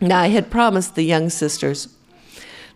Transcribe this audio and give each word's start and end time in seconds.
Now, 0.00 0.20
I 0.20 0.28
had 0.28 0.50
promised 0.50 0.94
the 0.94 1.02
young 1.04 1.30
sisters 1.30 1.88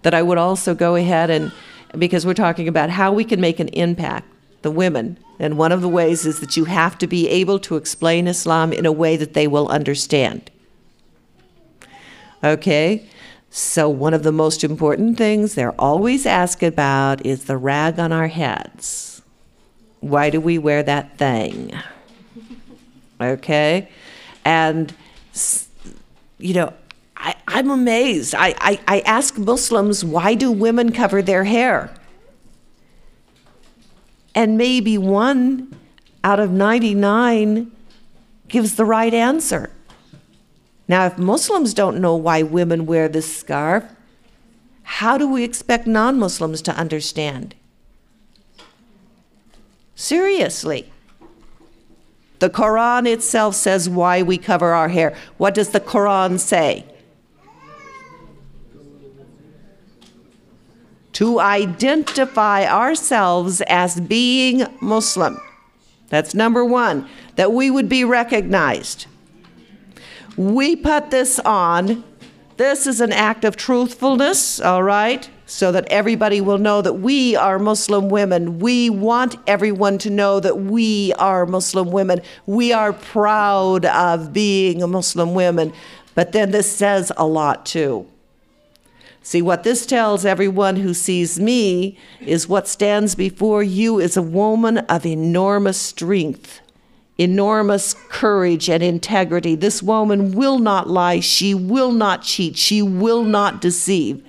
that 0.03 0.15
I 0.15 0.23
would 0.23 0.39
also 0.39 0.75
go 0.75 0.95
ahead 0.95 1.31
and, 1.31 1.53
because 1.97 2.25
we're 2.25 2.35
talking 2.35 2.69
about 2.69 2.91
how 2.91 3.13
we 3.13 3.25
can 3.25 3.41
make 3.41 3.59
an 3.59 3.69
impact, 3.69 4.27
the 4.63 4.71
women, 4.71 5.19
and 5.39 5.57
one 5.57 5.73
of 5.73 5.81
the 5.81 5.89
ways 5.89 6.27
is 6.27 6.41
that 6.41 6.57
you 6.57 6.65
have 6.65 6.99
to 6.99 7.07
be 7.07 7.29
able 7.29 7.59
to 7.61 7.77
explain 7.77 8.27
Islam 8.27 8.73
in 8.73 8.87
a 8.87 8.93
way 8.93 9.17
that 9.17 9.35
they 9.35 9.47
will 9.47 9.69
understand. 9.69 10.51
Okay? 12.43 13.09
So, 13.51 13.89
one 13.89 14.15
of 14.15 14.25
the 14.25 14.33
most 14.33 14.63
important 14.63 15.17
things 15.17 15.55
they're 15.55 15.81
always 15.81 16.27
asked 16.27 16.63
about 16.63 17.25
is 17.25 17.45
the 17.45 17.57
rag 17.57 17.99
on 17.99 18.13
our 18.13 18.29
heads. 18.29 19.23
Why 20.01 20.29
do 20.29 20.41
we 20.41 20.59
wear 20.59 20.83
that 20.83 21.19
thing? 21.19 21.73
Okay? 23.21 23.89
And, 24.45 24.95
you 26.39 26.55
know, 26.55 26.73
I, 27.49 27.59
am 27.61 27.71
amazed. 27.71 28.35
I, 28.35 28.55
I, 28.59 28.81
I 28.87 29.01
ask 29.01 29.39
Muslims, 29.39 30.05
why 30.05 30.35
do 30.35 30.53
women 30.53 30.93
cover 30.93 31.23
their 31.23 31.45
hair? 31.45 31.95
And 34.35 34.59
maybe 34.59 34.99
one 34.99 35.75
out 36.23 36.41
of 36.41 36.51
99 36.51 37.73
gives 38.49 38.77
the 38.77 38.85
right 38.85 39.15
answer. 39.15 39.71
Now, 40.87 41.07
if 41.07 41.19
Muslims 41.19 41.75
don't 41.75 42.01
know 42.01 42.17
why 42.17 42.43
women 42.43 42.87
wear 42.87 43.09
this 43.09 43.35
scarf, 43.37 43.85
how 44.83 45.19
do 45.19 45.29
we 45.29 45.43
expect 45.43 45.87
non 45.87 46.19
Muslims 46.19 46.63
to 46.63 46.73
understand? 46.73 47.55
Seriously. 49.95 50.93
The 52.39 52.51
Quran 52.51 53.11
itself 53.11 53.55
says 53.55 53.89
why 53.89 54.23
we 54.23 54.39
cover 54.39 54.73
our 54.73 54.89
hair. 54.89 55.17
What 55.39 55.55
does 55.55 55.71
the 55.71 55.81
Quran 55.81 56.39
say? 56.39 56.85
To 61.19 61.41
identify 61.41 62.65
ourselves 62.65 63.61
as 63.63 64.01
being 64.01 64.65
Muslim. 64.81 65.41
That's 66.11 66.33
number 66.33 66.65
one, 66.65 67.09
that 67.35 67.53
we 67.53 67.73
would 67.73 67.89
be 67.89 68.05
recognized. 68.05 69.07
We 70.37 70.77
put 70.77 71.11
this 71.11 71.41
on. 71.41 72.05
This 72.57 72.87
is 72.87 73.01
an 73.01 73.11
act 73.11 73.45
of 73.45 73.57
truthfulness, 73.57 74.61
all 74.61 74.85
right? 74.85 75.29
So 75.47 75.73
that 75.73 75.89
everybody 75.91 76.41
will 76.41 76.59
know 76.59 76.83
that 76.83 76.93
we 76.93 77.35
are 77.35 77.59
Muslim 77.59 78.11
women. 78.11 78.61
We 78.61 78.89
want 78.89 79.35
everyone 79.49 79.99
to 79.99 80.11
know 80.11 80.39
that 80.39 80.61
we 80.61 81.13
are 81.15 81.47
Muslim 81.47 81.91
women. 81.91 82.23
We 82.47 82.73
are 82.73 82.93
proud 82.93 83.87
of 83.87 84.33
being 84.33 84.85
a 84.85 84.87
Muslim 84.87 85.35
women. 85.35 85.73
But 86.15 86.31
then 86.31 86.53
this 86.53 86.71
says 86.71 87.11
a 87.17 87.27
lot 87.27 87.67
too. 87.67 88.07
See, 89.23 89.43
what 89.43 89.63
this 89.63 89.85
tells 89.85 90.25
everyone 90.25 90.77
who 90.77 90.95
sees 90.95 91.39
me 91.39 91.99
is 92.21 92.49
what 92.49 92.67
stands 92.67 93.15
before 93.15 93.63
you 93.63 93.99
is 94.01 94.17
a 94.17 94.23
woman 94.23 94.79
of 94.79 95.05
enormous 95.05 95.79
strength 95.79 96.61
enormous 97.19 97.95
courage 97.95 98.71
and 98.71 98.83
integrity. 98.83 99.57
This 99.57 99.83
woman 99.83 100.33
will 100.33 100.61
not 100.61 100.89
lie. 100.89 101.21
She 101.21 101.53
will 101.53 101.91
not 101.91 102.23
cheat. 102.23 102.57
She 102.57 102.81
will 102.81 103.25
not 103.25 103.61
deceive. 103.61 104.25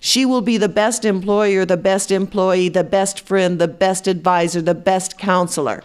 She 0.00 0.24
will 0.24 0.40
be 0.40 0.56
the 0.56 0.68
best 0.68 1.04
employer, 1.04 1.64
the 1.64 1.76
best 1.76 2.10
employee, 2.10 2.70
the 2.70 2.82
best 2.82 3.20
friend, 3.20 3.60
the 3.60 3.68
best 3.68 4.08
advisor, 4.08 4.62
the 4.62 4.74
best 4.74 5.18
counselor. 5.18 5.84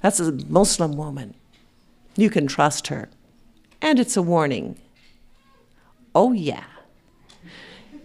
That's 0.00 0.18
a 0.18 0.32
Muslim 0.32 0.96
woman. 0.96 1.34
You 2.16 2.30
can 2.30 2.46
trust 2.46 2.88
her. 2.88 3.08
And 3.80 4.00
it's 4.00 4.16
a 4.16 4.22
warning. 4.22 4.76
Oh, 6.14 6.32
yeah. 6.32 6.64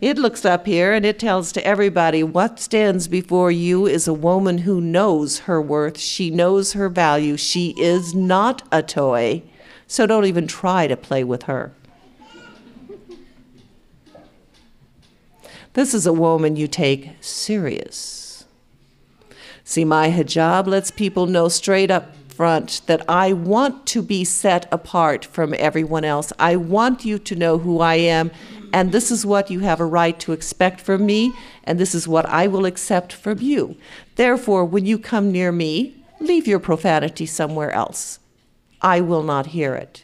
It 0.04 0.18
looks 0.18 0.44
up 0.44 0.66
here 0.66 0.92
and 0.92 1.06
it 1.06 1.18
tells 1.18 1.54
to 1.54 1.66
everybody 1.66 2.24
what 2.24 2.60
stands 2.60 3.08
before 3.08 3.52
you 3.52 3.88
is 3.88 4.06
a 4.06 4.14
woman 4.14 4.58
who 4.58 4.82
knows 4.82 5.40
her 5.48 5.62
worth. 5.62 5.98
She 5.98 6.30
knows 6.30 6.74
her 6.74 6.90
value. 6.90 7.38
She 7.38 7.74
is 7.78 8.14
not 8.14 8.68
a 8.70 8.84
toy. 8.84 9.44
So 9.88 10.06
don't 10.06 10.26
even 10.26 10.46
try 10.46 10.88
to 10.88 10.98
play 10.98 11.24
with 11.24 11.44
her. 11.44 11.72
This 15.72 15.94
is 15.94 16.06
a 16.06 16.12
woman 16.12 16.58
you 16.58 16.68
take 16.68 17.12
serious. 17.22 18.44
See, 19.64 19.86
my 19.86 20.10
hijab 20.10 20.68
lets 20.68 20.92
people 20.92 21.28
know 21.28 21.48
straight 21.48 21.90
up 21.90 22.23
front 22.36 22.82
that 22.88 23.04
I 23.10 23.34
want 23.34 23.86
to 23.88 24.02
be 24.02 24.24
set 24.24 24.68
apart 24.72 25.26
from 25.26 25.56
everyone 25.58 26.06
else. 26.06 26.34
I 26.40 26.56
want 26.56 27.06
you 27.06 27.20
to 27.20 27.36
know 27.36 27.58
who 27.58 27.80
I 27.80 27.96
am 27.96 28.32
and 28.74 28.92
this 28.92 29.12
is 29.12 29.24
what 29.26 29.52
you 29.52 29.60
have 29.60 29.80
a 29.80 29.86
right 29.86 30.20
to 30.22 30.32
expect 30.32 30.82
from 30.82 31.06
me, 31.06 31.32
and 31.64 31.80
this 31.80 31.94
is 31.94 32.08
what 32.08 32.26
I 32.26 32.48
will 32.48 32.66
accept 32.66 33.14
from 33.14 33.40
you. 33.40 33.78
Therefore, 34.16 34.66
when 34.66 34.88
you 34.88 34.98
come 34.98 35.32
near 35.32 35.52
me, 35.52 35.96
leave 36.20 36.48
your 36.48 36.60
profanity 36.60 37.28
somewhere 37.28 37.72
else. 37.72 38.18
I 38.82 39.00
will 39.00 39.22
not 39.22 39.48
hear 39.48 39.76
it. 39.76 40.04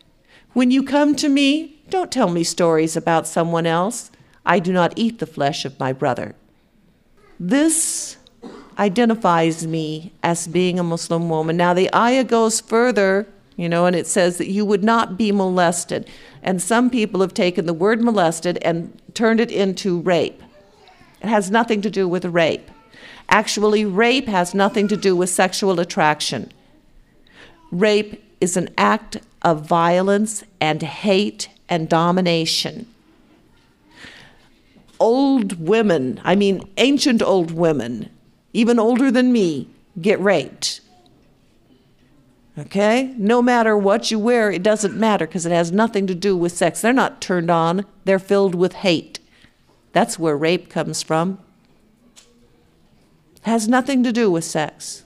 When 0.54 0.70
you 0.70 0.84
come 0.84 1.16
to 1.16 1.30
me, 1.30 1.82
don't 1.90 2.12
tell 2.12 2.30
me 2.30 2.44
stories 2.44 2.96
about 2.96 3.26
someone 3.26 3.66
else. 3.66 4.12
I 4.46 4.60
do 4.60 4.72
not 4.72 4.94
eat 4.96 5.18
the 5.18 5.26
flesh 5.26 5.66
of 5.66 5.80
my 5.80 5.92
brother. 5.92 6.36
This 7.40 8.18
identifies 8.80 9.68
me 9.68 10.14
as 10.24 10.48
being 10.48 10.80
a 10.80 10.84
Muslim 10.84 11.30
woman. 11.30 11.58
Now, 11.58 11.74
the 11.74 11.94
ayah 11.94 12.24
goes 12.24 12.62
further, 12.62 13.28
you 13.58 13.68
know, 13.68 13.86
and 13.86 13.96
it 13.96 14.08
says 14.08 14.38
that 14.38 14.50
you 14.50 14.64
would 14.64 14.84
not 14.84 15.18
be 15.18 15.34
molested. 15.34 16.10
And 16.42 16.62
some 16.62 16.90
people 16.90 17.20
have 17.20 17.34
taken 17.34 17.66
the 17.66 17.74
word 17.74 18.02
molested 18.02 18.58
and 18.62 18.98
turned 19.14 19.42
it 19.42 19.52
into 19.52 20.00
rape. 20.00 20.42
It 21.22 21.28
has 21.28 21.52
nothing 21.52 21.82
to 21.82 21.90
do 21.90 22.08
with 22.08 22.24
rape. 22.24 22.72
Actually, 23.28 23.84
rape 23.84 24.28
has 24.28 24.56
nothing 24.56 24.88
to 24.88 24.96
do 24.96 25.16
with 25.16 25.30
sexual 25.30 25.80
attraction. 25.82 26.52
Rape 27.72 28.24
is 28.40 28.56
an 28.56 28.70
act 28.78 29.18
of 29.42 29.66
violence 29.66 30.44
and 30.62 30.82
hate 30.82 31.50
and 31.68 31.90
domination. 31.90 32.88
Old 35.00 35.66
women, 35.66 36.20
I 36.24 36.36
mean 36.36 36.68
ancient 36.78 37.22
old 37.22 37.52
women, 37.52 38.10
even 38.54 38.80
older 38.80 39.12
than 39.12 39.32
me, 39.32 39.70
get 40.02 40.20
raped. 40.20 40.82
Okay? 42.58 43.14
No 43.18 43.42
matter 43.42 43.78
what 43.78 44.12
you 44.12 44.20
wear, 44.20 44.52
it 44.52 44.64
doesn't 44.64 44.98
matter 44.98 45.26
because 45.26 45.46
it 45.46 45.52
has 45.52 45.72
nothing 45.72 46.08
to 46.08 46.16
do 46.16 46.36
with 46.36 46.52
sex. 46.52 46.82
They're 46.82 46.92
not 46.92 47.22
turned 47.22 47.50
on, 47.50 47.86
they're 48.06 48.20
filled 48.20 48.56
with 48.56 48.74
hate. 48.74 49.20
That's 49.94 50.20
where 50.20 50.38
rape 50.38 50.70
comes 50.70 51.02
from. 51.02 51.40
It 53.36 53.44
has 53.44 53.68
nothing 53.68 54.04
to 54.04 54.12
do 54.12 54.30
with 54.30 54.44
sex. 54.44 55.04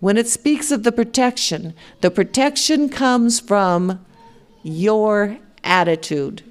When 0.00 0.16
it 0.16 0.26
speaks 0.26 0.70
of 0.70 0.82
the 0.82 0.92
protection, 0.92 1.74
the 2.00 2.10
protection 2.10 2.88
comes 2.88 3.38
from 3.38 4.04
your 4.62 5.38
attitude. 5.62 6.42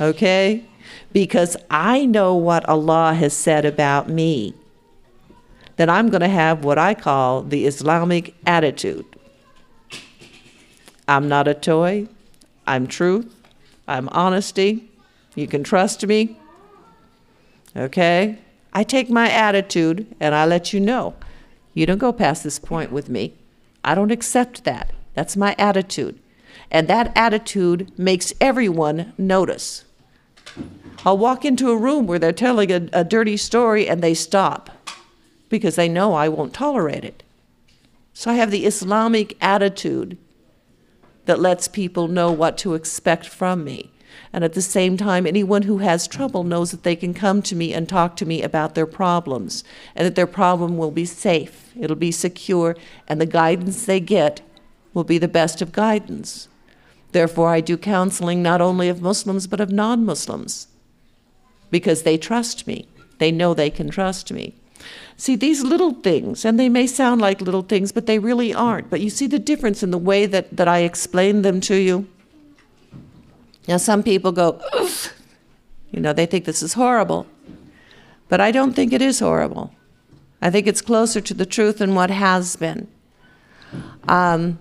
Okay? 0.00 0.64
Because 1.12 1.56
I 1.70 2.04
know 2.04 2.34
what 2.34 2.68
Allah 2.68 3.14
has 3.14 3.32
said 3.32 3.64
about 3.64 4.10
me. 4.10 4.54
That 5.76 5.88
I'm 5.88 6.08
going 6.08 6.22
to 6.22 6.28
have 6.28 6.64
what 6.64 6.78
I 6.78 6.94
call 6.94 7.42
the 7.42 7.66
Islamic 7.66 8.34
attitude. 8.46 9.04
I'm 11.06 11.28
not 11.28 11.46
a 11.46 11.54
toy. 11.54 12.08
I'm 12.66 12.86
truth. 12.86 13.34
I'm 13.86 14.08
honesty. 14.08 14.90
You 15.34 15.46
can 15.46 15.62
trust 15.62 16.06
me. 16.06 16.38
Okay? 17.76 18.38
I 18.72 18.82
take 18.82 19.10
my 19.10 19.30
attitude 19.30 20.06
and 20.18 20.34
I 20.34 20.46
let 20.46 20.72
you 20.72 20.80
know. 20.80 21.14
You 21.74 21.86
don't 21.86 21.98
go 21.98 22.12
past 22.12 22.42
this 22.42 22.58
point 22.58 22.90
with 22.90 23.08
me. 23.08 23.34
I 23.84 23.94
don't 23.94 24.10
accept 24.10 24.64
that. 24.64 24.92
That's 25.14 25.36
my 25.36 25.54
attitude. 25.58 26.18
And 26.70 26.88
that 26.88 27.12
attitude 27.14 27.96
makes 27.98 28.32
everyone 28.40 29.12
notice. 29.16 29.84
I'll 31.04 31.18
walk 31.18 31.44
into 31.44 31.70
a 31.70 31.76
room 31.76 32.06
where 32.06 32.18
they're 32.18 32.32
telling 32.32 32.72
a, 32.72 32.88
a 32.92 33.04
dirty 33.04 33.36
story 33.36 33.88
and 33.88 34.02
they 34.02 34.14
stop 34.14 34.70
because 35.48 35.76
they 35.76 35.88
know 35.88 36.14
I 36.14 36.28
won't 36.28 36.54
tolerate 36.54 37.04
it. 37.04 37.22
So 38.12 38.30
I 38.30 38.34
have 38.34 38.50
the 38.50 38.66
Islamic 38.66 39.36
attitude 39.40 40.16
that 41.26 41.40
lets 41.40 41.68
people 41.68 42.08
know 42.08 42.32
what 42.32 42.56
to 42.58 42.74
expect 42.74 43.26
from 43.26 43.64
me. 43.64 43.90
And 44.32 44.44
at 44.44 44.54
the 44.54 44.62
same 44.62 44.96
time, 44.96 45.26
anyone 45.26 45.62
who 45.62 45.78
has 45.78 46.08
trouble 46.08 46.44
knows 46.44 46.70
that 46.70 46.82
they 46.82 46.96
can 46.96 47.12
come 47.14 47.42
to 47.42 47.56
me 47.56 47.74
and 47.74 47.88
talk 47.88 48.16
to 48.16 48.26
me 48.26 48.42
about 48.42 48.74
their 48.74 48.86
problems, 48.86 49.64
and 49.94 50.06
that 50.06 50.14
their 50.14 50.26
problem 50.26 50.78
will 50.78 50.90
be 50.90 51.04
safe, 51.04 51.72
it'll 51.78 51.96
be 51.96 52.12
secure, 52.12 52.76
and 53.06 53.20
the 53.20 53.26
guidance 53.26 53.84
they 53.84 54.00
get 54.00 54.40
will 54.94 55.04
be 55.04 55.18
the 55.18 55.28
best 55.28 55.60
of 55.60 55.72
guidance. 55.72 56.48
Therefore, 57.12 57.50
I 57.50 57.60
do 57.60 57.76
counseling 57.76 58.42
not 58.42 58.60
only 58.60 58.88
of 58.88 59.02
Muslims, 59.02 59.46
but 59.46 59.60
of 59.60 59.70
non 59.70 60.04
Muslims, 60.04 60.68
because 61.70 62.02
they 62.02 62.18
trust 62.18 62.66
me. 62.66 62.88
They 63.18 63.32
know 63.32 63.54
they 63.54 63.70
can 63.70 63.90
trust 63.90 64.32
me. 64.32 64.54
See, 65.16 65.36
these 65.36 65.62
little 65.62 65.92
things, 65.92 66.44
and 66.44 66.58
they 66.58 66.68
may 66.68 66.86
sound 66.86 67.20
like 67.20 67.40
little 67.40 67.62
things, 67.62 67.90
but 67.92 68.06
they 68.06 68.18
really 68.18 68.52
aren't. 68.52 68.90
But 68.90 69.00
you 69.00 69.10
see 69.10 69.26
the 69.26 69.38
difference 69.38 69.82
in 69.82 69.90
the 69.90 69.98
way 69.98 70.26
that, 70.26 70.54
that 70.56 70.68
I 70.68 70.80
explain 70.80 71.42
them 71.42 71.60
to 71.62 71.74
you? 71.76 72.06
Now, 73.66 73.78
some 73.78 74.02
people 74.02 74.30
go, 74.32 74.60
"Ugh," 74.72 75.10
you 75.90 76.00
know, 76.00 76.12
they 76.12 76.26
think 76.26 76.44
this 76.44 76.62
is 76.62 76.74
horrible. 76.74 77.26
But 78.28 78.40
I 78.40 78.50
don't 78.50 78.74
think 78.74 78.92
it 78.92 79.02
is 79.02 79.20
horrible. 79.20 79.72
I 80.42 80.50
think 80.50 80.66
it's 80.66 80.82
closer 80.82 81.20
to 81.20 81.34
the 81.34 81.46
truth 81.46 81.78
than 81.78 81.94
what 81.94 82.10
has 82.10 82.56
been. 82.56 82.88
Um, 84.06 84.54